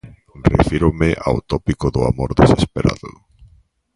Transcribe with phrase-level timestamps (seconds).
[0.53, 3.09] Refírome ao tópico do amor desesperado...